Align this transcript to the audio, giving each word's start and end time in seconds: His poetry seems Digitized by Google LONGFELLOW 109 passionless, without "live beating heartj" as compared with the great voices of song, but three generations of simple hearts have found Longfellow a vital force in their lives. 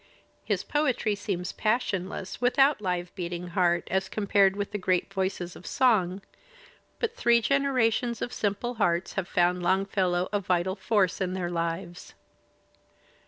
His 0.43 0.63
poetry 0.63 1.13
seems 1.13 1.53
Digitized 1.53 1.57
by 1.57 1.59
Google 1.59 1.69
LONGFELLOW 1.69 1.99
109 2.09 2.09
passionless, 2.09 2.41
without 2.41 2.81
"live 2.81 3.13
beating 3.15 3.49
heartj" 3.51 3.87
as 3.91 4.09
compared 4.09 4.55
with 4.55 4.71
the 4.71 4.77
great 4.79 5.13
voices 5.13 5.55
of 5.55 5.67
song, 5.67 6.21
but 6.97 7.15
three 7.15 7.39
generations 7.39 8.19
of 8.23 8.33
simple 8.33 8.73
hearts 8.81 9.13
have 9.13 9.27
found 9.27 9.61
Longfellow 9.61 10.27
a 10.33 10.39
vital 10.39 10.75
force 10.75 11.21
in 11.21 11.33
their 11.33 11.51
lives. 11.51 12.15